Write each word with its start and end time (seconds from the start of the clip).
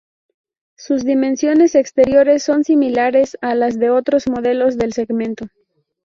Sus 0.77 1.05
dimensiones 1.05 1.75
exteriores 1.75 2.41
son 2.41 2.63
similares 2.63 3.37
a 3.41 3.53
las 3.53 3.77
de 3.77 3.91
otros 3.91 4.27
modelos 4.27 4.75
del 4.75 4.93
segmento. 4.93 5.45